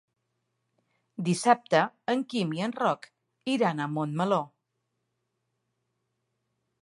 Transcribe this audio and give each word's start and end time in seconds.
Dissabte 1.27 1.81
en 2.13 2.23
Quim 2.31 2.55
i 2.59 2.63
en 2.69 2.73
Roc 2.79 3.05
iran 3.57 3.85
a 3.85 3.89
Montmeló. 3.97 4.41